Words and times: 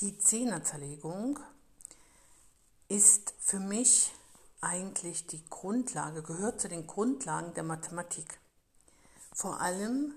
Die 0.00 0.18
Zehnerzerlegung 0.18 1.40
ist 2.88 3.32
für 3.40 3.60
mich 3.60 4.12
eigentlich 4.60 5.26
die 5.26 5.42
Grundlage, 5.48 6.22
gehört 6.22 6.60
zu 6.60 6.68
den 6.68 6.86
Grundlagen 6.86 7.54
der 7.54 7.62
Mathematik. 7.62 8.38
Vor 9.32 9.58
allem 9.62 10.12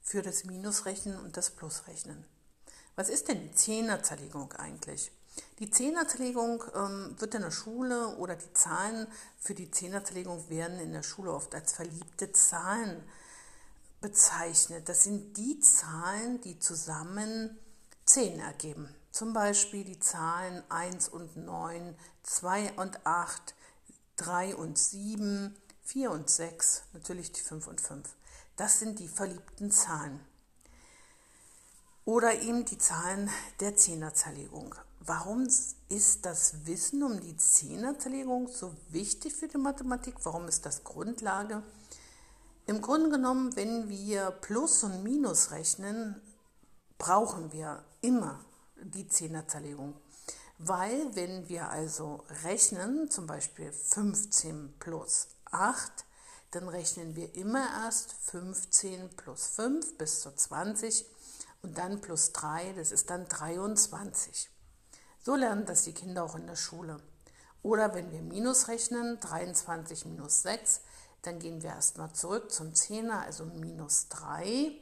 für 0.00 0.22
das 0.22 0.42
Minusrechnen 0.44 1.20
und 1.20 1.36
das 1.36 1.50
Plusrechnen. 1.50 2.24
Was 2.96 3.08
ist 3.08 3.28
denn 3.28 3.40
die 3.42 3.54
Zehnerzerlegung 3.54 4.54
eigentlich? 4.54 5.12
Die 5.60 5.70
Zehnerzerlegung 5.70 6.64
ähm, 6.74 7.14
wird 7.20 7.36
in 7.36 7.42
der 7.42 7.52
Schule 7.52 8.16
oder 8.16 8.34
die 8.34 8.52
Zahlen 8.54 9.06
für 9.38 9.54
die 9.54 9.70
Zehnerzerlegung 9.70 10.50
werden 10.50 10.80
in 10.80 10.92
der 10.92 11.04
Schule 11.04 11.32
oft 11.32 11.54
als 11.54 11.74
verliebte 11.74 12.32
Zahlen 12.32 13.04
bezeichnet. 14.00 14.88
Das 14.88 15.04
sind 15.04 15.36
die 15.36 15.60
Zahlen, 15.60 16.40
die 16.40 16.58
zusammen 16.58 17.56
10 18.04 18.40
ergeben. 18.40 18.92
Zum 19.12 19.34
Beispiel 19.34 19.84
die 19.84 19.98
Zahlen 19.98 20.62
1 20.70 21.10
und 21.10 21.36
9, 21.36 21.94
2 22.22 22.72
und 22.72 23.06
8, 23.06 23.54
3 24.16 24.56
und 24.56 24.78
7, 24.78 25.54
4 25.82 26.10
und 26.10 26.30
6, 26.30 26.84
natürlich 26.94 27.30
die 27.30 27.42
5 27.42 27.66
und 27.66 27.80
5. 27.82 28.08
Das 28.56 28.78
sind 28.78 28.98
die 28.98 29.08
verliebten 29.08 29.70
Zahlen. 29.70 30.18
Oder 32.06 32.40
eben 32.40 32.64
die 32.64 32.78
Zahlen 32.78 33.28
der 33.60 33.76
Zehnerzerlegung. 33.76 34.74
Warum 35.00 35.46
ist 35.90 36.24
das 36.24 36.64
Wissen 36.64 37.02
um 37.02 37.20
die 37.20 37.36
Zehnerzerlegung 37.36 38.48
so 38.48 38.74
wichtig 38.88 39.34
für 39.34 39.46
die 39.46 39.58
Mathematik? 39.58 40.14
Warum 40.22 40.48
ist 40.48 40.64
das 40.64 40.84
Grundlage? 40.84 41.62
Im 42.66 42.80
Grunde 42.80 43.10
genommen, 43.10 43.54
wenn 43.56 43.90
wir 43.90 44.30
Plus 44.30 44.84
und 44.84 45.02
Minus 45.02 45.50
rechnen, 45.50 46.18
brauchen 46.96 47.52
wir 47.52 47.84
immer 48.00 48.42
die 48.84 49.06
Zehnerzerlegung. 49.08 49.94
Weil 50.58 51.14
wenn 51.16 51.48
wir 51.48 51.70
also 51.70 52.24
rechnen, 52.44 53.10
zum 53.10 53.26
Beispiel 53.26 53.72
15 53.72 54.74
plus 54.78 55.28
8, 55.50 56.04
dann 56.52 56.68
rechnen 56.68 57.16
wir 57.16 57.34
immer 57.34 57.66
erst 57.84 58.12
15 58.12 59.16
plus 59.16 59.46
5 59.46 59.98
bis 59.98 60.20
zu 60.20 60.34
20 60.34 61.06
und 61.62 61.78
dann 61.78 62.00
plus 62.00 62.32
3, 62.32 62.74
das 62.74 62.92
ist 62.92 63.10
dann 63.10 63.26
23. 63.26 64.50
So 65.24 65.34
lernen 65.34 65.66
das 65.66 65.84
die 65.84 65.94
Kinder 65.94 66.24
auch 66.24 66.36
in 66.36 66.46
der 66.46 66.56
Schule. 66.56 66.98
Oder 67.62 67.94
wenn 67.94 68.10
wir 68.10 68.22
Minus 68.22 68.68
rechnen, 68.68 69.20
23 69.20 70.04
minus 70.06 70.42
6, 70.42 70.80
dann 71.22 71.38
gehen 71.38 71.62
wir 71.62 71.70
erstmal 71.70 72.12
zurück 72.12 72.50
zum 72.50 72.74
Zehner, 72.74 73.22
also 73.22 73.44
minus 73.44 74.08
3 74.08 74.72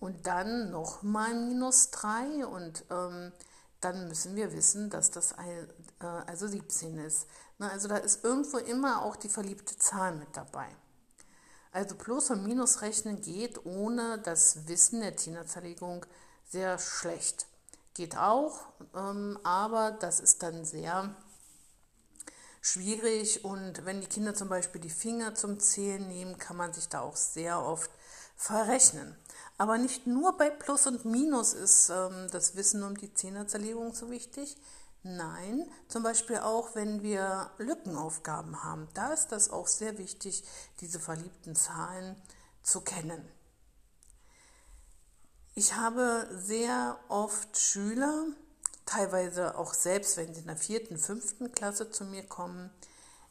und 0.00 0.26
dann 0.26 0.70
nochmal 0.70 1.34
minus 1.34 1.90
3 1.90 2.46
und 2.46 2.84
ähm, 2.90 3.32
dann 3.80 4.08
müssen 4.08 4.36
wir 4.36 4.52
wissen, 4.52 4.90
dass 4.90 5.10
das 5.10 5.32
äh, 5.32 5.66
also 6.26 6.46
17 6.46 6.98
ist. 6.98 7.26
Na, 7.58 7.70
also 7.70 7.88
da 7.88 7.96
ist 7.96 8.24
irgendwo 8.24 8.58
immer 8.58 9.02
auch 9.02 9.16
die 9.16 9.28
verliebte 9.28 9.76
Zahl 9.78 10.14
mit 10.14 10.36
dabei. 10.36 10.68
Also 11.72 11.94
Plus- 11.96 12.30
und 12.30 12.44
Minusrechnen 12.44 13.20
geht 13.20 13.64
ohne 13.66 14.18
das 14.18 14.66
Wissen 14.68 15.00
der 15.00 15.16
Zehnerzerlegung 15.16 16.06
sehr 16.48 16.78
schlecht. 16.78 17.46
Geht 17.94 18.16
auch, 18.16 18.60
ähm, 18.94 19.38
aber 19.42 19.90
das 19.90 20.20
ist 20.20 20.42
dann 20.42 20.64
sehr 20.64 21.14
schwierig 22.60 23.44
und 23.44 23.84
wenn 23.84 24.00
die 24.00 24.06
Kinder 24.06 24.34
zum 24.34 24.48
Beispiel 24.48 24.80
die 24.80 24.90
Finger 24.90 25.34
zum 25.34 25.60
Zählen 25.60 26.06
nehmen, 26.06 26.38
kann 26.38 26.56
man 26.56 26.72
sich 26.72 26.88
da 26.88 27.00
auch 27.00 27.16
sehr 27.16 27.62
oft 27.62 27.90
verrechnen. 28.36 29.16
Aber 29.58 29.76
nicht 29.76 30.06
nur 30.06 30.36
bei 30.36 30.50
Plus 30.50 30.86
und 30.86 31.04
Minus 31.04 31.52
ist 31.52 31.90
ähm, 31.90 32.28
das 32.30 32.54
Wissen 32.54 32.84
um 32.84 32.96
die 32.96 33.12
Zehnerzerlegung 33.12 33.92
so 33.92 34.08
wichtig. 34.08 34.56
Nein, 35.02 35.68
zum 35.88 36.02
Beispiel 36.04 36.38
auch, 36.38 36.74
wenn 36.74 37.02
wir 37.02 37.50
Lückenaufgaben 37.58 38.62
haben. 38.62 38.88
Da 38.94 39.12
ist 39.12 39.28
das 39.28 39.50
auch 39.50 39.66
sehr 39.66 39.98
wichtig, 39.98 40.44
diese 40.80 41.00
verliebten 41.00 41.56
Zahlen 41.56 42.16
zu 42.62 42.80
kennen. 42.80 43.28
Ich 45.54 45.74
habe 45.74 46.28
sehr 46.32 46.98
oft 47.08 47.58
Schüler, 47.58 48.26
teilweise 48.86 49.58
auch 49.58 49.74
selbst, 49.74 50.16
wenn 50.16 50.32
sie 50.34 50.42
in 50.42 50.46
der 50.46 50.56
vierten, 50.56 50.98
fünften 50.98 51.50
Klasse 51.50 51.90
zu 51.90 52.04
mir 52.04 52.22
kommen, 52.22 52.70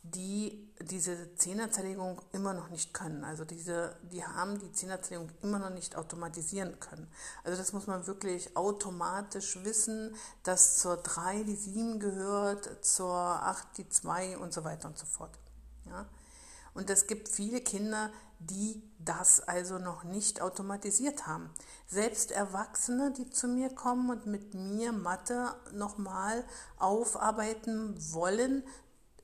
die 0.03 0.68
diese 0.81 1.35
Zehnerzerlegung 1.35 2.22
immer 2.31 2.53
noch 2.53 2.69
nicht 2.69 2.94
können. 2.94 3.24
Also 3.24 3.46
diese, 3.46 3.96
die 4.12 4.24
haben 4.24 4.59
die 4.59 4.72
Zehnerzerlegung 4.72 5.31
immer 5.41 5.59
noch 5.59 5.72
nicht 5.72 5.96
automatisieren 5.96 6.80
können. 6.80 7.08
Also 7.44 7.58
das 7.58 7.74
muss 7.74 7.88
man 7.88 8.06
wirklich 8.06 8.56
automatisch 8.56 9.63
wissen, 9.63 10.16
dass 10.44 10.78
zur 10.78 10.97
3 10.97 11.44
die 11.44 11.56
7 11.56 12.00
gehört, 12.00 12.85
zur 12.85 13.12
8 13.12 13.78
die 13.78 13.90
2 13.90 14.38
und 14.38 14.53
so 14.53 14.63
weiter 14.63 14.88
und 14.88 14.97
so 14.97 15.06
fort. 15.06 15.38
Ja? 15.85 16.06
Und 16.74 16.91
es 16.91 17.08
gibt 17.08 17.28
viele 17.28 17.59
Kinder, 17.59 18.12
die 18.40 18.84
das 19.00 19.40
also 19.40 19.79
noch 19.79 20.03
nicht 20.03 20.41
automatisiert 20.41 21.25
haben. 21.25 21.50
Selbst 21.88 22.29
Erwachsene, 22.29 23.12
die 23.12 23.31
zu 23.31 23.47
mir 23.47 23.74
kommen 23.74 24.12
und 24.12 24.28
mit 24.28 24.53
mir 24.53 24.91
Mathe 24.91 25.56
nochmal 25.74 26.44
aufarbeiten 26.78 27.96
wollen, 28.14 28.64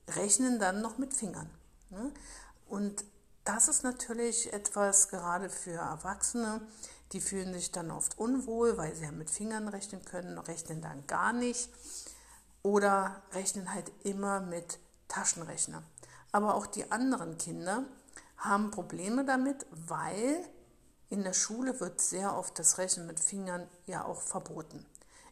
rechnen 0.08 0.60
dann 0.60 0.82
noch 0.82 0.98
mit 0.98 1.14
Fingern. 1.14 1.50
Ne? 1.90 2.12
Und 2.68 3.06
das 3.44 3.68
ist 3.68 3.84
natürlich 3.84 4.54
etwas 4.54 5.10
gerade 5.10 5.50
für 5.50 5.74
Erwachsene, 5.74 6.62
die 7.12 7.22
fühlen 7.22 7.54
sich 7.54 7.72
dann 7.72 7.92
oft 7.92 8.18
unwohl, 8.18 8.78
weil 8.78 8.96
sie 8.96 9.04
ja 9.04 9.12
mit 9.12 9.30
Fingern 9.30 9.68
rechnen 9.68 10.04
können, 10.06 10.38
rechnen 10.38 10.82
dann 10.82 11.06
gar 11.06 11.34
nicht 11.34 11.70
oder 12.64 13.22
rechnen 13.34 13.74
halt 13.74 13.92
immer 14.04 14.40
mit 14.40 14.80
Taschenrechner. 15.08 15.84
Aber 16.32 16.56
auch 16.56 16.66
die 16.66 16.92
anderen 16.92 17.38
Kinder 17.38 17.84
haben 18.38 18.72
Probleme 18.72 19.26
damit, 19.26 19.66
weil 19.70 20.44
in 21.10 21.24
der 21.24 21.34
Schule 21.34 21.80
wird 21.80 22.02
sehr 22.02 22.36
oft 22.36 22.58
das 22.58 22.80
Rechnen 22.80 23.06
mit 23.06 23.20
Fingern 23.20 23.68
ja 23.86 24.04
auch 24.06 24.22
verboten. 24.22 24.84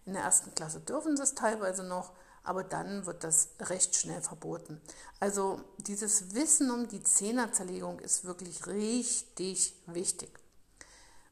In 0.06 0.14
der 0.14 0.24
ersten 0.24 0.54
Klasse 0.54 0.80
dürfen 0.80 1.18
sie 1.18 1.24
es 1.24 1.34
teilweise 1.34 1.84
noch, 1.84 2.12
aber 2.44 2.64
dann 2.64 3.06
wird 3.06 3.24
das 3.24 3.50
recht 3.60 3.96
schnell 3.96 4.22
verboten. 4.22 4.82
Also 5.20 5.62
dieses 5.78 6.34
Wissen 6.34 6.72
um 6.72 6.88
die 6.88 7.04
Zehnerzerlegung 7.04 8.00
ist 8.00 8.26
wirklich 8.26 8.66
richtig 8.68 9.76
wichtig. 9.86 10.40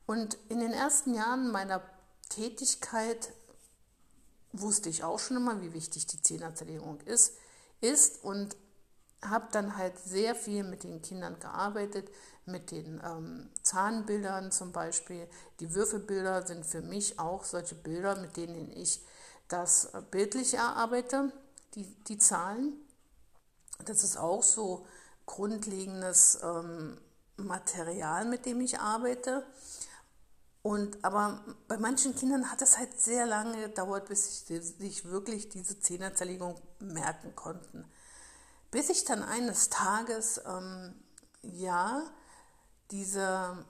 Und 0.05 0.37
in 0.49 0.59
den 0.59 0.73
ersten 0.73 1.13
Jahren 1.13 1.51
meiner 1.51 1.81
Tätigkeit 2.29 3.33
wusste 4.51 4.89
ich 4.89 5.03
auch 5.03 5.19
schon 5.19 5.37
immer, 5.37 5.61
wie 5.61 5.73
wichtig 5.73 6.07
die 6.07 6.21
Zehnerzerlegung 6.21 6.99
ist, 7.01 7.37
ist 7.81 8.23
und 8.23 8.55
habe 9.21 9.47
dann 9.51 9.77
halt 9.77 9.99
sehr 9.99 10.33
viel 10.33 10.63
mit 10.63 10.83
den 10.83 11.01
Kindern 11.01 11.39
gearbeitet, 11.39 12.09
mit 12.45 12.71
den 12.71 13.01
ähm, 13.03 13.49
Zahnbildern 13.63 14.51
zum 14.51 14.71
Beispiel. 14.71 15.27
Die 15.59 15.73
Würfelbilder 15.73 16.47
sind 16.47 16.65
für 16.65 16.81
mich 16.81 17.19
auch 17.19 17.43
solche 17.43 17.75
Bilder, 17.75 18.15
mit 18.15 18.37
denen 18.37 18.71
ich 18.71 19.01
das 19.49 19.91
bildlich 20.11 20.53
erarbeite, 20.53 21.31
die, 21.75 21.85
die 22.05 22.17
Zahlen. 22.17 22.73
Das 23.85 24.03
ist 24.03 24.17
auch 24.17 24.43
so 24.43 24.87
grundlegendes 25.25 26.39
ähm, 26.41 26.97
Material, 27.37 28.25
mit 28.25 28.45
dem 28.45 28.61
ich 28.61 28.79
arbeite. 28.79 29.45
Und, 30.61 31.03
aber 31.03 31.43
bei 31.67 31.77
manchen 31.77 32.15
Kindern 32.15 32.51
hat 32.51 32.61
es 32.61 32.77
halt 32.77 32.99
sehr 32.99 33.25
lange 33.25 33.67
gedauert, 33.67 34.09
bis 34.09 34.45
sie 34.45 34.59
sich 34.59 35.05
wirklich 35.05 35.49
diese 35.49 35.79
Zehnerzerlegung 35.79 36.59
merken 36.79 37.35
konnten. 37.35 37.85
Bis 38.71 38.89
ich 38.89 39.05
dann 39.05 39.23
eines 39.23 39.69
Tages, 39.69 40.41
ähm, 40.45 40.93
ja, 41.41 42.03
diese 42.91 43.65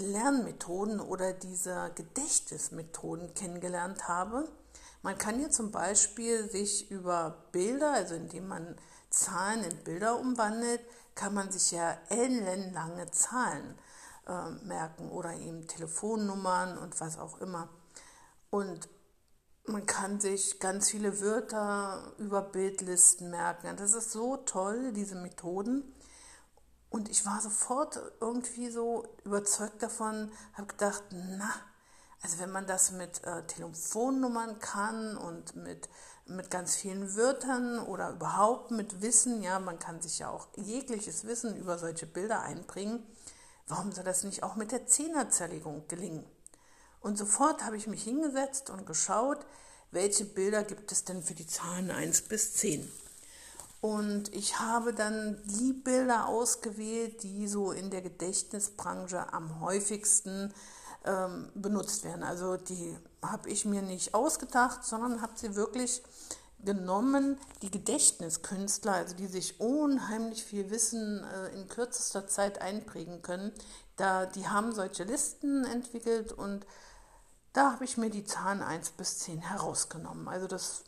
Lernmethoden 0.00 1.00
oder 1.00 1.32
diese 1.32 1.92
Gedächtnismethoden 1.94 3.34
kennengelernt 3.34 4.08
habe. 4.08 4.48
Man 5.02 5.16
kann 5.16 5.38
hier 5.38 5.50
zum 5.50 5.70
Beispiel 5.70 6.50
sich 6.50 6.90
über 6.90 7.44
Bilder, 7.52 7.92
also 7.92 8.14
indem 8.14 8.48
man 8.48 8.76
Zahlen 9.10 9.64
in 9.64 9.76
Bilder 9.84 10.18
umwandelt, 10.18 10.80
kann 11.14 11.34
man 11.34 11.50
sich 11.50 11.70
ja 11.70 11.96
ellenlange 12.08 13.10
Zahlen 13.10 13.78
äh, 14.26 14.50
merken 14.64 15.10
oder 15.10 15.34
eben 15.34 15.66
Telefonnummern 15.66 16.78
und 16.78 17.00
was 17.00 17.18
auch 17.18 17.40
immer. 17.40 17.68
Und 18.50 18.88
man 19.66 19.86
kann 19.86 20.20
sich 20.20 20.58
ganz 20.60 20.90
viele 20.90 21.20
Wörter 21.20 22.12
über 22.18 22.42
Bildlisten 22.42 23.30
merken. 23.30 23.76
Das 23.76 23.92
ist 23.92 24.12
so 24.12 24.36
toll, 24.38 24.92
diese 24.92 25.14
Methoden. 25.14 25.94
Und 26.90 27.08
ich 27.08 27.24
war 27.24 27.40
sofort 27.40 28.00
irgendwie 28.20 28.68
so 28.70 29.06
überzeugt 29.24 29.82
davon, 29.82 30.30
habe 30.54 30.66
gedacht, 30.66 31.04
na, 31.12 31.50
also 32.22 32.40
wenn 32.40 32.50
man 32.50 32.66
das 32.66 32.90
mit 32.90 33.22
äh, 33.24 33.46
Telefonnummern 33.46 34.58
kann 34.58 35.16
und 35.16 35.54
mit, 35.54 35.88
mit 36.26 36.50
ganz 36.50 36.74
vielen 36.74 37.16
Wörtern 37.16 37.78
oder 37.78 38.10
überhaupt 38.10 38.72
mit 38.72 39.00
Wissen, 39.00 39.42
ja, 39.42 39.58
man 39.60 39.78
kann 39.78 40.02
sich 40.02 40.18
ja 40.18 40.28
auch 40.28 40.48
jegliches 40.56 41.24
Wissen 41.24 41.56
über 41.56 41.78
solche 41.78 42.06
Bilder 42.06 42.42
einbringen, 42.42 43.06
warum 43.68 43.92
soll 43.92 44.04
das 44.04 44.24
nicht 44.24 44.42
auch 44.42 44.56
mit 44.56 44.72
der 44.72 44.86
Zehnerzerlegung 44.86 45.86
gelingen? 45.86 46.26
Und 47.00 47.16
sofort 47.16 47.64
habe 47.64 47.76
ich 47.76 47.86
mich 47.86 48.02
hingesetzt 48.02 48.68
und 48.68 48.84
geschaut, 48.84 49.46
welche 49.92 50.24
Bilder 50.24 50.64
gibt 50.64 50.92
es 50.92 51.04
denn 51.04 51.22
für 51.22 51.34
die 51.34 51.46
Zahlen 51.46 51.90
1 51.90 52.22
bis 52.22 52.54
10. 52.54 52.90
Und 53.80 54.34
ich 54.34 54.58
habe 54.58 54.92
dann 54.92 55.40
die 55.44 55.72
Bilder 55.72 56.28
ausgewählt, 56.28 57.22
die 57.22 57.48
so 57.48 57.72
in 57.72 57.90
der 57.90 58.02
Gedächtnisbranche 58.02 59.32
am 59.32 59.60
häufigsten 59.60 60.52
ähm, 61.04 61.48
benutzt 61.54 62.04
werden. 62.04 62.22
Also 62.22 62.56
die 62.56 62.96
habe 63.22 63.48
ich 63.48 63.64
mir 63.64 63.82
nicht 63.82 64.14
ausgedacht, 64.14 64.84
sondern 64.84 65.22
habe 65.22 65.32
sie 65.34 65.56
wirklich 65.56 66.02
genommen, 66.62 67.38
die 67.62 67.70
Gedächtniskünstler, 67.70 68.92
also 68.92 69.16
die 69.16 69.26
sich 69.26 69.60
unheimlich 69.60 70.44
viel 70.44 70.70
Wissen 70.70 71.24
äh, 71.24 71.48
in 71.54 71.68
kürzester 71.68 72.26
Zeit 72.26 72.60
einprägen 72.60 73.22
können, 73.22 73.52
da, 73.96 74.26
die 74.26 74.48
haben 74.48 74.72
solche 74.72 75.04
Listen 75.04 75.64
entwickelt 75.64 76.32
und 76.32 76.66
da 77.52 77.72
habe 77.72 77.84
ich 77.84 77.96
mir 77.96 78.10
die 78.10 78.24
Zahlen 78.24 78.62
1 78.62 78.90
bis 78.90 79.18
10 79.20 79.40
herausgenommen. 79.40 80.28
Also 80.28 80.46
das 80.46 80.84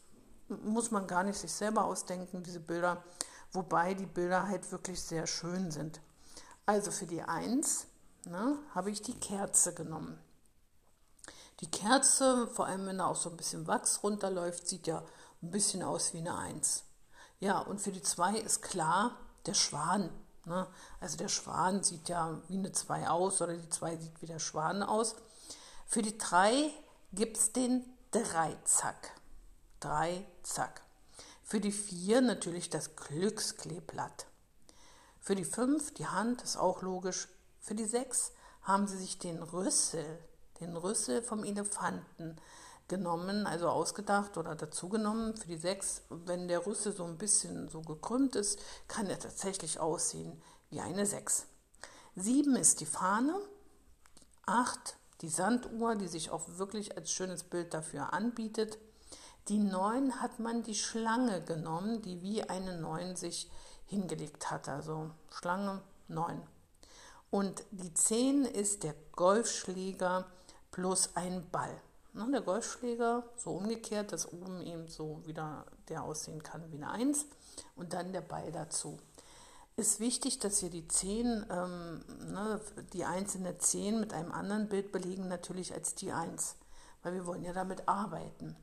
muss 0.65 0.91
man 0.91 1.07
gar 1.07 1.23
nicht 1.25 1.39
sich 1.39 1.53
selber 1.53 1.85
ausdenken, 1.85 2.43
diese 2.43 2.61
Bilder, 2.61 3.03
wobei 3.53 3.95
die 3.95 4.07
Bilder 4.07 4.49
halt 4.49 4.71
wirklich 4.73 5.01
sehr 5.01 5.27
schön 5.27 5.71
sind. 5.71 6.01
Also 6.67 6.91
für 6.91 7.07
die 7.07 7.23
1 7.23 7.87
ne, 8.27 8.59
habe 8.75 8.91
ich 8.91 9.03
die 9.03 9.19
Kerze 9.19 9.75
genommen. 9.75 10.19
Die 11.61 11.71
Kerze, 11.71 12.49
vor 12.49 12.67
allem 12.67 12.87
wenn 12.87 12.99
da 12.99 13.07
auch 13.07 13.17
so 13.17 13.31
ein 13.31 13.37
bisschen 13.37 13.67
Wachs 13.67 14.03
runterläuft, 14.03 14.67
sieht 14.67 14.87
ja 14.87 15.03
ein 15.43 15.51
bisschen 15.51 15.83
aus 15.83 16.13
wie 16.13 16.19
eine 16.19 16.37
1. 16.37 16.85
Ja, 17.41 17.59
und 17.61 17.81
für 17.81 17.93
die 17.93 18.03
2 18.03 18.37
ist 18.39 18.63
klar 18.63 19.17
der 19.47 19.55
Schwan. 19.55 20.11
Ne? 20.45 20.67
Also 21.01 21.17
der 21.17 21.29
Schwan 21.29 21.83
sieht 21.83 22.09
ja 22.09 22.41
wie 22.49 22.59
eine 22.59 22.73
2 22.73 23.09
aus 23.09 23.41
oder 23.43 23.57
die 23.57 23.69
2 23.69 23.97
sieht 23.97 24.23
wie 24.23 24.27
der 24.27 24.39
Schwan 24.39 24.83
aus. 24.83 25.15
Für 25.87 26.03
die 26.03 26.17
3 26.17 26.71
gibt 27.13 27.37
es 27.37 27.53
den 27.53 27.85
Dreizack. 28.11 29.13
Drei, 29.83 30.25
zack. 30.45 30.83
Für 31.43 31.59
die 31.59 31.73
4 31.73 32.21
natürlich 32.21 32.71
das 32.71 32.95
Glückskleeblatt. 32.95 34.27
Für 35.19 35.35
die 35.35 35.45
5 35.45 35.95
die 35.95 36.07
Hand, 36.07 36.41
ist 36.43 36.57
auch 36.57 36.83
logisch. 36.83 37.27
Für 37.59 37.75
die 37.75 37.85
6 37.85 38.31
haben 38.63 38.87
sie 38.87 38.97
sich 38.97 39.19
den 39.19 39.43
Rüssel, 39.43 40.05
den 40.61 40.77
Rüssel 40.77 41.21
vom 41.21 41.43
Elefanten 41.43 42.37
genommen, 42.87 43.45
also 43.45 43.69
ausgedacht 43.71 44.37
oder 44.37 44.55
dazugenommen. 44.55 45.37
Für 45.37 45.49
die 45.49 45.57
6, 45.57 46.03
wenn 46.11 46.47
der 46.47 46.65
Rüssel 46.65 46.93
so 46.93 47.05
ein 47.05 47.19
bisschen 47.19 47.69
so 47.69 47.81
gekrümmt 47.81 48.37
ist, 48.37 48.61
kann 48.87 49.07
er 49.07 49.19
tatsächlich 49.19 49.81
aussehen 49.81 50.41
wie 50.71 50.81
eine 50.81 51.07
6. 51.07 51.47
7 52.15 52.55
ist 52.55 52.79
die 52.79 52.87
Fahne. 52.87 53.35
8 54.47 54.97
die 55.23 55.29
Sanduhr, 55.29 55.97
die 55.97 56.09
sich 56.09 56.31
auch 56.31 56.47
wirklich 56.57 56.97
als 56.97 57.11
schönes 57.11 57.43
Bild 57.43 57.75
dafür 57.75 58.13
anbietet. 58.13 58.79
Die 59.49 59.59
9 59.59 60.21
hat 60.21 60.39
man 60.39 60.63
die 60.63 60.75
Schlange 60.75 61.43
genommen, 61.43 62.01
die 62.03 62.23
wie 62.23 62.43
eine 62.45 62.77
9 62.79 63.17
sich 63.17 63.51
hingelegt 63.87 64.51
hat. 64.51 64.69
Also 64.69 65.11
Schlange 65.31 65.83
9. 66.09 66.41
Und 67.31 67.65
die 67.71 67.93
10 67.93 68.45
ist 68.45 68.85
der 68.85 68.95
Golfschläger 69.13 70.27
plus 70.71 71.11
ein 71.15 71.49
Ball. 71.51 71.81
Ne, 72.15 72.29
der 72.31 72.43
Golfschläger 72.43 73.25
so 73.37 73.53
umgekehrt, 73.53 74.13
dass 74.13 74.31
oben 74.31 74.61
eben 74.61 74.87
so 74.87 75.23
wieder 75.25 75.65
der 75.89 76.05
aussehen 76.05 76.43
kann 76.43 76.71
wie 76.71 76.77
eine 76.77 76.91
1 76.91 77.25
und 77.75 77.95
dann 77.95 78.13
der 78.13 78.21
Ball 78.21 78.53
dazu. 78.53 78.99
Ist 79.77 79.99
wichtig, 79.99 80.39
dass 80.39 80.63
wir 80.63 80.69
die 80.69 80.87
10, 80.87 81.47
ähm, 81.51 82.05
ne, 82.31 82.61
die 82.93 83.07
einzelne 83.07 83.57
10 83.57 83.99
mit 83.99 84.13
einem 84.13 84.31
anderen 84.31 84.69
Bild 84.69 84.93
belegen, 84.93 85.29
natürlich 85.29 85.73
als 85.73 85.95
die 85.95 86.13
1, 86.13 86.57
weil 87.03 87.15
wir 87.15 87.25
wollen 87.25 87.43
ja 87.43 87.55
damit 87.55 87.89
arbeiten. 87.89 88.57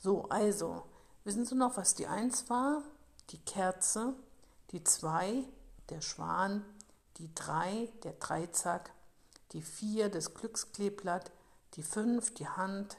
So, 0.00 0.28
also, 0.28 0.84
wissen 1.24 1.44
Sie 1.44 1.56
noch, 1.56 1.76
was 1.76 1.94
die 1.94 2.06
1 2.06 2.48
war? 2.48 2.82
Die 3.30 3.38
Kerze, 3.38 4.14
die 4.70 4.84
2, 4.84 5.44
der 5.90 6.00
Schwan, 6.02 6.64
die 7.16 7.34
3, 7.34 7.88
der 8.04 8.12
Dreizack, 8.12 8.92
die 9.52 9.60
4, 9.60 10.08
das 10.08 10.34
Glückskleeblatt, 10.34 11.32
die 11.74 11.82
5, 11.82 12.32
die 12.34 12.48
Hand, 12.48 12.96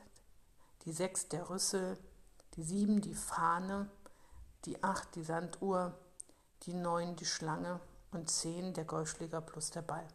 die 0.83 0.91
6, 0.91 1.29
der 1.29 1.49
Rüssel, 1.49 1.97
die 2.55 2.63
7, 2.63 2.99
die 2.99 3.15
Fahne, 3.15 3.89
die 4.65 4.83
8, 4.83 5.15
die 5.15 5.23
Sanduhr, 5.23 5.97
die 6.63 6.73
9, 6.73 7.15
die 7.15 7.25
Schlange 7.25 7.79
und 8.11 8.29
10, 8.29 8.73
der 8.73 8.83
Golfschläger 8.83 9.39
plus 9.39 9.71
der 9.71 9.83
Ball. 9.83 10.07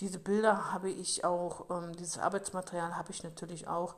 Diese 0.00 0.18
Bilder 0.18 0.72
habe 0.72 0.90
ich 0.90 1.24
auch, 1.24 1.70
ähm, 1.70 1.94
dieses 1.94 2.18
Arbeitsmaterial 2.18 2.96
habe 2.96 3.12
ich 3.12 3.22
natürlich 3.22 3.68
auch 3.68 3.94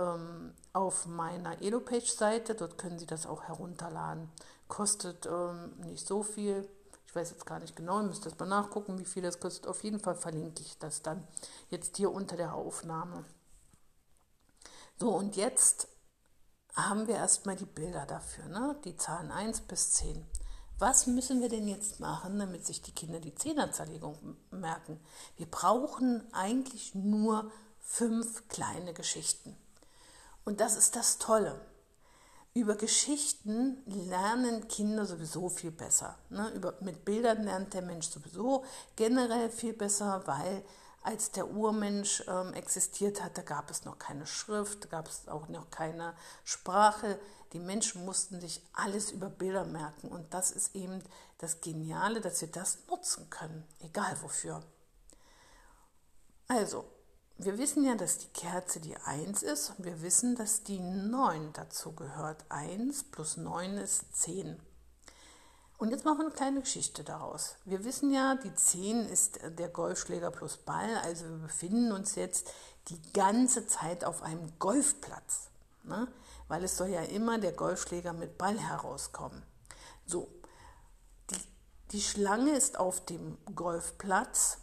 ähm, 0.00 0.54
auf 0.72 1.06
meiner 1.06 1.60
Elopage-Seite. 1.62 2.54
Dort 2.54 2.78
können 2.78 2.98
Sie 2.98 3.06
das 3.06 3.26
auch 3.26 3.44
herunterladen. 3.44 4.28
Kostet 4.68 5.26
ähm, 5.26 5.76
nicht 5.84 6.06
so 6.06 6.22
viel. 6.22 6.68
Ich 7.06 7.14
weiß 7.14 7.30
jetzt 7.30 7.46
gar 7.46 7.58
nicht 7.58 7.74
genau, 7.74 8.02
müsst 8.02 8.24
das 8.24 8.38
mal 8.38 8.46
nachgucken, 8.46 8.98
wie 8.98 9.04
viel 9.04 9.22
das 9.22 9.40
kostet. 9.40 9.66
Auf 9.66 9.82
jeden 9.82 9.98
Fall 9.98 10.14
verlinke 10.14 10.62
ich 10.62 10.78
das 10.78 11.02
dann 11.02 11.26
jetzt 11.68 11.96
hier 11.96 12.12
unter 12.12 12.36
der 12.36 12.54
Aufnahme. 12.54 13.24
So, 14.96 15.10
und 15.10 15.34
jetzt 15.34 15.88
haben 16.74 17.08
wir 17.08 17.16
erstmal 17.16 17.56
die 17.56 17.66
Bilder 17.66 18.06
dafür, 18.06 18.46
ne? 18.46 18.76
die 18.84 18.96
Zahlen 18.96 19.32
1 19.32 19.62
bis 19.62 19.92
10. 19.94 20.24
Was 20.78 21.06
müssen 21.06 21.40
wir 21.40 21.48
denn 21.48 21.66
jetzt 21.66 22.00
machen, 22.00 22.38
damit 22.38 22.64
sich 22.64 22.80
die 22.80 22.94
Kinder 22.94 23.18
die 23.18 23.34
Zehnerzerlegung 23.34 24.36
merken? 24.50 25.00
Wir 25.36 25.46
brauchen 25.46 26.22
eigentlich 26.32 26.94
nur 26.94 27.50
fünf 27.80 28.46
kleine 28.48 28.94
Geschichten. 28.94 29.56
Und 30.50 30.60
das 30.60 30.74
ist 30.74 30.96
das 30.96 31.18
Tolle. 31.18 31.60
Über 32.54 32.74
Geschichten 32.74 33.84
lernen 33.86 34.66
Kinder 34.66 35.06
sowieso 35.06 35.48
viel 35.48 35.70
besser. 35.70 36.18
Ne? 36.28 36.50
Über, 36.56 36.74
mit 36.80 37.04
Bildern 37.04 37.44
lernt 37.44 37.72
der 37.72 37.82
Mensch 37.82 38.08
sowieso 38.08 38.64
generell 38.96 39.48
viel 39.48 39.74
besser, 39.74 40.22
weil 40.26 40.64
als 41.02 41.30
der 41.30 41.48
Urmensch 41.48 42.24
ähm, 42.26 42.52
existiert 42.54 43.22
hat, 43.22 43.38
da 43.38 43.42
gab 43.42 43.70
es 43.70 43.84
noch 43.84 44.00
keine 44.00 44.26
Schrift, 44.26 44.90
gab 44.90 45.06
es 45.06 45.28
auch 45.28 45.46
noch 45.46 45.70
keine 45.70 46.16
Sprache. 46.42 47.20
Die 47.52 47.60
Menschen 47.60 48.04
mussten 48.04 48.40
sich 48.40 48.60
alles 48.72 49.12
über 49.12 49.30
Bilder 49.30 49.64
merken. 49.64 50.08
Und 50.08 50.34
das 50.34 50.50
ist 50.50 50.74
eben 50.74 51.00
das 51.38 51.60
Geniale, 51.60 52.20
dass 52.20 52.40
wir 52.40 52.50
das 52.50 52.78
nutzen 52.88 53.30
können, 53.30 53.64
egal 53.78 54.20
wofür. 54.20 54.64
Also, 56.48 56.86
wir 57.44 57.58
wissen 57.58 57.84
ja, 57.84 57.94
dass 57.94 58.18
die 58.18 58.28
Kerze 58.28 58.80
die 58.80 58.96
1 58.96 59.42
ist 59.42 59.70
und 59.70 59.84
wir 59.84 60.02
wissen, 60.02 60.36
dass 60.36 60.62
die 60.62 60.78
9 60.78 61.52
dazu 61.54 61.92
gehört. 61.92 62.44
1 62.50 63.04
plus 63.04 63.36
9 63.36 63.78
ist 63.78 64.14
10. 64.16 64.60
Und 65.78 65.90
jetzt 65.90 66.04
machen 66.04 66.18
wir 66.18 66.26
eine 66.26 66.34
kleine 66.34 66.60
Geschichte 66.60 67.02
daraus. 67.02 67.56
Wir 67.64 67.84
wissen 67.84 68.12
ja, 68.12 68.34
die 68.34 68.54
10 68.54 69.06
ist 69.06 69.40
der 69.58 69.68
Golfschläger 69.68 70.30
plus 70.30 70.58
Ball, 70.58 70.94
also 71.02 71.24
wir 71.24 71.38
befinden 71.38 71.92
uns 71.92 72.16
jetzt 72.16 72.52
die 72.88 73.00
ganze 73.12 73.66
Zeit 73.66 74.04
auf 74.04 74.22
einem 74.22 74.52
Golfplatz, 74.58 75.48
ne? 75.84 76.08
weil 76.48 76.64
es 76.64 76.76
soll 76.76 76.88
ja 76.88 77.00
immer 77.00 77.38
der 77.38 77.52
Golfschläger 77.52 78.12
mit 78.12 78.36
Ball 78.36 78.58
herauskommen. 78.58 79.42
So, 80.04 80.28
die, 81.30 81.36
die 81.92 82.02
Schlange 82.02 82.54
ist 82.54 82.78
auf 82.78 83.02
dem 83.06 83.38
Golfplatz 83.54 84.58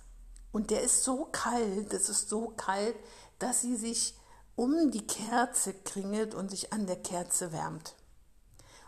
und 0.51 0.71
der 0.71 0.81
ist 0.81 1.03
so 1.03 1.25
kalt, 1.31 1.93
es 1.93 2.09
ist 2.09 2.29
so 2.29 2.53
kalt, 2.57 2.95
dass 3.39 3.61
sie 3.61 3.75
sich 3.75 4.15
um 4.55 4.91
die 4.91 5.05
Kerze 5.05 5.73
kringelt 5.73 6.33
und 6.33 6.49
sich 6.49 6.73
an 6.73 6.87
der 6.87 6.95
Kerze 6.97 7.51
wärmt. 7.51 7.95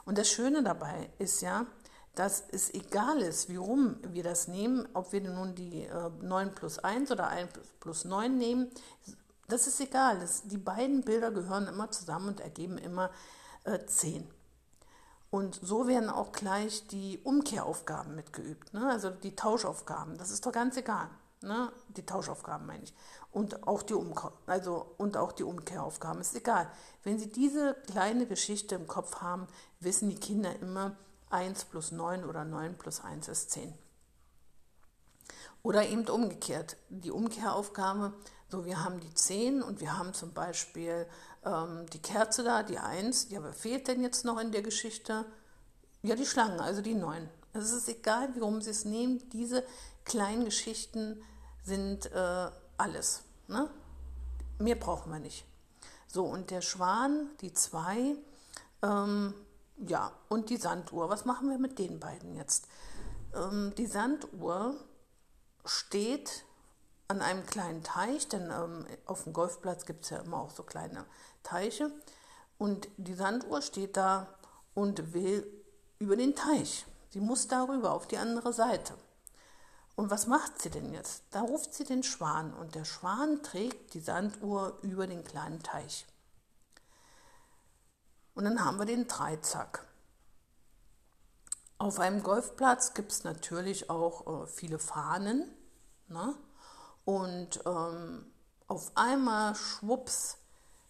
Und 0.05 0.17
das 0.17 0.29
Schöne 0.29 0.63
dabei 0.63 1.09
ist 1.19 1.41
ja, 1.41 1.67
dass 2.15 2.43
es 2.51 2.73
egal 2.73 3.21
ist, 3.21 3.49
wie 3.49 3.57
rum 3.57 3.97
wir 4.01 4.23
das 4.23 4.47
nehmen, 4.47 4.87
ob 4.93 5.13
wir 5.13 5.21
nun 5.21 5.55
die 5.55 5.83
äh, 5.83 6.09
9 6.21 6.55
plus 6.55 6.79
1 6.79 7.11
oder 7.11 7.27
1 7.27 7.51
plus 7.79 8.05
9 8.05 8.35
nehmen, 8.37 8.71
das 9.47 9.67
ist 9.67 9.79
egal. 9.79 10.19
Das, 10.19 10.43
die 10.43 10.57
beiden 10.57 11.01
Bilder 11.01 11.31
gehören 11.31 11.67
immer 11.67 11.91
zusammen 11.91 12.29
und 12.29 12.39
ergeben 12.39 12.77
immer 12.77 13.11
äh, 13.63 13.85
10. 13.85 14.27
Und 15.31 15.59
so 15.61 15.87
werden 15.87 16.09
auch 16.09 16.31
gleich 16.31 16.87
die 16.87 17.19
Umkehraufgaben 17.23 18.15
mitgeübt, 18.15 18.73
ne? 18.73 18.89
also 18.89 19.11
die 19.11 19.35
Tauschaufgaben. 19.35 20.17
Das 20.17 20.31
ist 20.31 20.45
doch 20.45 20.51
ganz 20.51 20.75
egal. 20.75 21.09
Ne? 21.41 21.71
Die 21.89 22.05
Tauschaufgaben 22.05 22.65
meine 22.65 22.83
ich. 22.83 22.93
Und 23.31 23.65
auch, 23.67 23.81
die 23.81 23.95
also, 24.45 24.93
und 24.97 25.15
auch 25.15 25.31
die 25.31 25.43
Umkehraufgaben. 25.43 26.19
Ist 26.19 26.35
egal. 26.35 26.69
Wenn 27.03 27.17
Sie 27.17 27.31
diese 27.31 27.75
kleine 27.87 28.25
Geschichte 28.25 28.75
im 28.75 28.87
Kopf 28.87 29.21
haben, 29.21 29.47
wissen 29.79 30.09
die 30.09 30.19
Kinder 30.19 30.53
immer, 30.59 30.97
1 31.29 31.65
plus 31.65 31.91
9 31.91 32.25
oder 32.25 32.43
9 32.43 32.77
plus 32.77 33.01
1 33.01 33.27
ist 33.27 33.51
10. 33.51 33.73
Oder 35.61 35.87
eben 35.87 36.07
umgekehrt. 36.07 36.77
Die 36.89 37.11
Umkehraufgabe, 37.11 38.13
so 38.49 38.65
wir 38.65 38.83
haben 38.83 38.99
die 38.99 39.13
10 39.13 39.61
und 39.61 39.79
wir 39.79 39.97
haben 39.97 40.13
zum 40.13 40.33
Beispiel 40.33 41.05
ähm, 41.45 41.85
die 41.93 42.01
Kerze 42.01 42.43
da, 42.43 42.63
die 42.63 42.79
1. 42.79 43.29
Ja, 43.29 43.43
wer 43.43 43.53
fehlt 43.53 43.87
denn 43.87 44.01
jetzt 44.01 44.25
noch 44.25 44.39
in 44.39 44.51
der 44.51 44.61
Geschichte? 44.61 45.25
Ja, 46.01 46.15
die 46.15 46.25
Schlangen, 46.25 46.59
also 46.59 46.81
die 46.81 46.95
9. 46.95 47.29
Es 47.53 47.71
ist 47.71 47.89
egal, 47.89 48.33
wie 48.35 48.39
rum 48.39 48.61
Sie 48.61 48.69
es 48.69 48.85
nehmen, 48.85 49.29
diese 49.31 49.63
kleinen 50.05 50.45
Geschichten 50.45 51.21
sind 51.63 52.11
äh, 52.11 52.49
alles. 52.77 53.23
Ne? 53.47 53.69
Mehr 54.59 54.75
brauchen 54.75 55.11
wir 55.11 55.19
nicht. 55.19 55.45
So, 56.07 56.25
und 56.25 56.49
der 56.49 56.61
Schwan, 56.61 57.29
die 57.41 57.53
zwei, 57.53 58.15
ähm, 58.81 59.33
ja, 59.77 60.11
und 60.27 60.49
die 60.49 60.57
Sanduhr. 60.57 61.09
Was 61.09 61.25
machen 61.25 61.49
wir 61.49 61.57
mit 61.57 61.79
den 61.79 61.99
beiden 61.99 62.35
jetzt? 62.35 62.67
Ähm, 63.33 63.73
die 63.77 63.85
Sanduhr 63.85 64.75
steht 65.65 66.43
an 67.07 67.21
einem 67.21 67.45
kleinen 67.45 67.83
Teich, 67.83 68.27
denn 68.27 68.51
ähm, 68.51 68.85
auf 69.05 69.23
dem 69.23 69.33
Golfplatz 69.33 69.85
gibt 69.85 70.03
es 70.03 70.11
ja 70.11 70.19
immer 70.19 70.41
auch 70.41 70.51
so 70.51 70.63
kleine 70.63 71.05
Teiche. 71.43 71.91
Und 72.57 72.89
die 72.97 73.15
Sanduhr 73.15 73.61
steht 73.61 73.97
da 73.97 74.27
und 74.73 75.13
will 75.13 75.45
über 75.97 76.15
den 76.15 76.35
Teich. 76.35 76.85
Sie 77.09 77.19
muss 77.19 77.47
darüber 77.47 77.93
auf 77.93 78.07
die 78.07 78.17
andere 78.17 78.53
Seite. 78.53 78.93
Und 79.99 80.11
was 80.11 80.27
macht 80.27 80.61
sie 80.61 80.69
denn 80.69 80.93
jetzt? 80.93 81.23
Da 81.31 81.41
ruft 81.41 81.73
sie 81.73 81.83
den 81.83 82.03
Schwan 82.03 82.53
und 82.53 82.73
der 82.73 82.85
Schwan 82.85 83.43
trägt 83.43 83.93
die 83.93 83.99
Sanduhr 83.99 84.77
über 84.81 85.07
den 85.07 85.25
kleinen 85.25 85.61
Teich. 85.61 86.05
Und 88.33 88.45
dann 88.45 88.63
haben 88.63 88.79
wir 88.79 88.85
den 88.85 89.09
Dreizack. 89.09 89.85
Auf 91.79 91.99
einem 91.99 92.23
Golfplatz 92.23 92.93
gibt 92.93 93.11
es 93.11 93.25
natürlich 93.25 93.89
auch 93.89 94.43
äh, 94.43 94.47
viele 94.47 94.79
Fahnen. 94.79 95.53
Ne? 96.07 96.33
Und 97.03 97.59
ähm, 97.65 98.25
auf 98.67 98.93
einmal, 98.95 99.53
schwupps, 99.53 100.37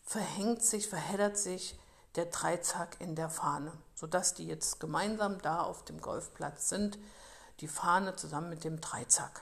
verhängt 0.04 0.62
sich, 0.62 0.88
verheddert 0.88 1.40
sich 1.40 1.80
der 2.14 2.26
Dreizack 2.26 3.02
in 3.02 3.16
der 3.16 3.32
Fahne, 3.32 3.72
sodass 3.96 4.36
die 4.36 4.46
jetzt 4.46 4.80
gemeinsam 4.80 5.42
da 5.42 5.62
auf 5.62 5.84
dem 5.84 6.00
Golfplatz 6.00 6.70
sind, 6.70 7.00
die 7.60 7.68
Fahne 7.68 8.16
zusammen 8.16 8.50
mit 8.50 8.64
dem 8.64 8.82
Dreizack. 8.82 9.42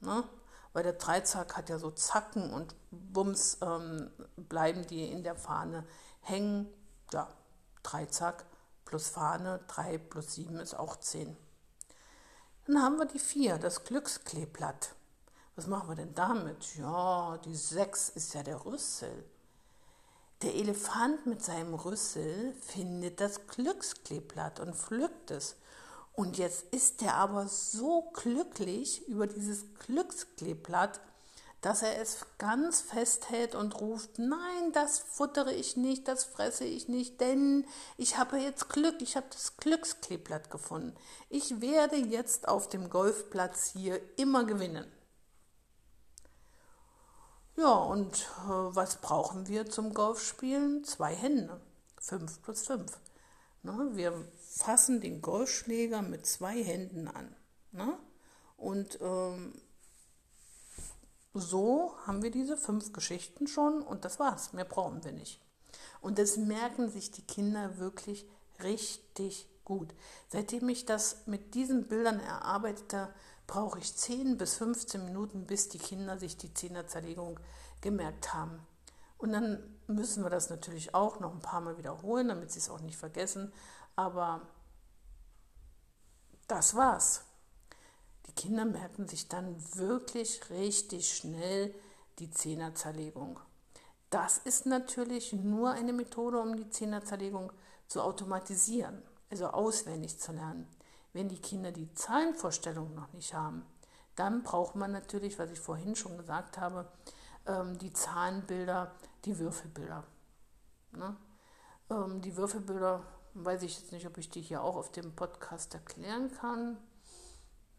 Ne? 0.00 0.24
Weil 0.72 0.82
der 0.82 0.94
Dreizack 0.94 1.56
hat 1.56 1.68
ja 1.68 1.78
so 1.78 1.90
Zacken 1.90 2.52
und 2.52 2.74
bums 2.90 3.58
ähm, 3.60 4.10
bleiben 4.36 4.86
die 4.86 5.10
in 5.10 5.22
der 5.22 5.36
Fahne 5.36 5.84
hängen. 6.20 6.68
Ja, 7.12 7.28
Dreizack 7.82 8.44
plus 8.84 9.08
Fahne, 9.08 9.60
3 9.68 9.98
plus 9.98 10.34
7 10.34 10.58
ist 10.58 10.74
auch 10.74 10.96
10. 10.96 11.36
Dann 12.66 12.82
haben 12.82 12.98
wir 12.98 13.06
die 13.06 13.18
4, 13.18 13.58
das 13.58 13.84
Glückskleeblatt. 13.84 14.94
Was 15.56 15.66
machen 15.66 15.88
wir 15.88 15.96
denn 15.96 16.14
damit? 16.14 16.76
Ja, 16.76 17.38
die 17.38 17.56
6 17.56 18.10
ist 18.10 18.34
ja 18.34 18.42
der 18.42 18.64
Rüssel. 18.64 19.24
Der 20.42 20.54
Elefant 20.54 21.26
mit 21.26 21.42
seinem 21.42 21.74
Rüssel 21.74 22.54
findet 22.54 23.20
das 23.20 23.46
Glückskleeblatt 23.46 24.60
und 24.60 24.74
pflückt 24.74 25.30
es. 25.30 25.56
Und 26.14 26.38
jetzt 26.38 26.64
ist 26.72 27.02
er 27.02 27.16
aber 27.16 27.48
so 27.48 28.10
glücklich 28.12 29.06
über 29.08 29.26
dieses 29.26 29.64
Glückskleeblatt, 29.86 31.00
dass 31.62 31.82
er 31.82 32.00
es 32.00 32.26
ganz 32.38 32.80
festhält 32.80 33.54
und 33.54 33.80
ruft, 33.80 34.18
nein, 34.18 34.72
das 34.72 34.98
futtere 34.98 35.52
ich 35.52 35.76
nicht, 35.76 36.08
das 36.08 36.24
fresse 36.24 36.64
ich 36.64 36.88
nicht, 36.88 37.20
denn 37.20 37.64
ich 37.96 38.18
habe 38.18 38.36
jetzt 38.38 38.68
Glück, 38.68 39.00
ich 39.00 39.16
habe 39.16 39.28
das 39.30 39.56
Glückskleeblatt 39.56 40.50
gefunden. 40.50 40.94
Ich 41.30 41.60
werde 41.60 41.96
jetzt 41.96 42.48
auf 42.48 42.68
dem 42.68 42.90
Golfplatz 42.90 43.70
hier 43.72 44.00
immer 44.18 44.44
gewinnen. 44.44 44.90
Ja, 47.56 47.74
und 47.74 48.16
äh, 48.16 48.48
was 48.48 48.96
brauchen 48.96 49.46
wir 49.46 49.70
zum 49.70 49.94
Golfspielen? 49.94 50.84
Zwei 50.84 51.14
Hände. 51.14 51.60
Fünf 52.00 52.42
plus 52.42 52.66
fünf. 52.66 52.98
Ne? 53.62 53.90
Wir 53.92 54.12
fassen 54.40 55.00
den 55.00 55.22
Golfschläger 55.22 56.02
mit 56.02 56.26
zwei 56.26 56.62
Händen 56.62 57.08
an. 57.08 57.34
Ne? 57.72 57.96
Und 58.56 58.98
ähm, 59.00 59.52
so 61.34 61.94
haben 62.06 62.22
wir 62.22 62.30
diese 62.30 62.56
fünf 62.56 62.92
Geschichten 62.92 63.46
schon 63.46 63.82
und 63.82 64.04
das 64.04 64.18
war's. 64.18 64.52
Mehr 64.52 64.64
brauchen 64.64 65.04
wir 65.04 65.12
nicht. 65.12 65.40
Und 66.00 66.18
das 66.18 66.36
merken 66.36 66.90
sich 66.90 67.10
die 67.10 67.22
Kinder 67.22 67.78
wirklich 67.78 68.26
richtig 68.62 69.48
gut. 69.64 69.94
Seitdem 70.28 70.68
ich 70.68 70.84
das 70.84 71.26
mit 71.26 71.54
diesen 71.54 71.88
Bildern 71.88 72.20
erarbeitete, 72.20 73.12
brauche 73.46 73.78
ich 73.78 73.94
10 73.94 74.36
bis 74.36 74.56
15 74.56 75.04
Minuten, 75.04 75.46
bis 75.46 75.68
die 75.68 75.78
Kinder 75.78 76.18
sich 76.18 76.36
die 76.36 76.52
Zehnerzerlegung 76.52 77.38
gemerkt 77.80 78.34
haben. 78.34 78.60
Und 79.22 79.32
dann 79.32 79.62
müssen 79.86 80.24
wir 80.24 80.30
das 80.30 80.50
natürlich 80.50 80.96
auch 80.96 81.20
noch 81.20 81.32
ein 81.32 81.40
paar 81.40 81.60
Mal 81.60 81.78
wiederholen, 81.78 82.26
damit 82.26 82.50
sie 82.50 82.58
es 82.58 82.68
auch 82.68 82.80
nicht 82.80 82.96
vergessen. 82.96 83.52
Aber 83.94 84.42
das 86.48 86.74
war's. 86.74 87.22
Die 88.26 88.32
Kinder 88.32 88.64
merken 88.64 89.06
sich 89.06 89.28
dann 89.28 89.54
wirklich 89.76 90.50
richtig 90.50 91.16
schnell 91.16 91.72
die 92.18 92.30
Zehnerzerlegung. 92.30 93.38
Das 94.10 94.38
ist 94.38 94.66
natürlich 94.66 95.32
nur 95.32 95.70
eine 95.70 95.92
Methode, 95.92 96.40
um 96.40 96.56
die 96.56 96.68
Zehnerzerlegung 96.68 97.52
zu 97.86 98.02
automatisieren, 98.02 99.02
also 99.30 99.46
auswendig 99.46 100.18
zu 100.18 100.32
lernen. 100.32 100.66
Wenn 101.12 101.28
die 101.28 101.40
Kinder 101.40 101.70
die 101.70 101.94
Zahlenvorstellung 101.94 102.92
noch 102.96 103.12
nicht 103.12 103.34
haben, 103.34 103.64
dann 104.16 104.42
braucht 104.42 104.74
man 104.74 104.90
natürlich, 104.90 105.38
was 105.38 105.52
ich 105.52 105.60
vorhin 105.60 105.94
schon 105.94 106.18
gesagt 106.18 106.58
habe, 106.58 106.90
ähm, 107.46 107.78
die 107.78 107.92
Zahlenbilder, 107.92 108.92
die 109.24 109.38
Würfelbilder. 109.38 110.04
Ne? 110.92 111.16
Ähm, 111.90 112.20
die 112.20 112.36
Würfelbilder, 112.36 113.02
weiß 113.34 113.62
ich 113.62 113.80
jetzt 113.80 113.92
nicht, 113.92 114.06
ob 114.06 114.18
ich 114.18 114.30
die 114.30 114.42
hier 114.42 114.62
auch 114.62 114.76
auf 114.76 114.92
dem 114.92 115.14
Podcast 115.14 115.74
erklären 115.74 116.30
kann. 116.32 116.78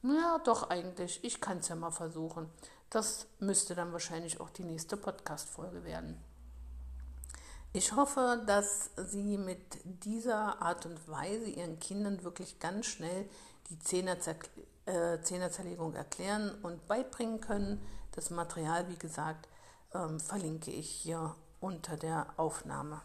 Ja, 0.03 0.39
doch 0.43 0.69
eigentlich. 0.69 1.23
Ich 1.23 1.39
kann 1.39 1.59
es 1.59 1.69
ja 1.69 1.75
mal 1.75 1.91
versuchen. 1.91 2.49
Das 2.89 3.27
müsste 3.39 3.73
dann 3.73 3.93
wahrscheinlich 3.93 4.41
auch 4.41 4.49
die 4.49 4.65
nächste 4.65 4.97
Podcast-Folge 4.97 5.83
werden. 5.83 6.21
Ich 7.71 7.95
hoffe, 7.95 8.43
dass 8.45 8.91
Sie 8.97 9.37
mit 9.37 9.79
dieser 9.83 10.61
Art 10.61 10.85
und 10.85 11.07
Weise 11.07 11.45
Ihren 11.45 11.79
Kindern 11.79 12.23
wirklich 12.23 12.59
ganz 12.59 12.85
schnell 12.85 13.27
die 13.69 13.97
äh, 14.85 15.21
Zehnerzerlegung 15.21 15.95
erklären 15.95 16.53
und 16.61 16.87
beibringen 16.87 17.41
können. 17.41 17.81
Das 18.11 18.29
Material, 18.29 18.89
wie 18.89 18.97
gesagt, 18.97 19.47
ähm, 19.93 20.19
verlinke 20.19 20.71
ich 20.71 20.89
hier 20.89 21.35
unter 21.59 21.97
der 21.97 22.27
Aufnahme. 22.37 23.01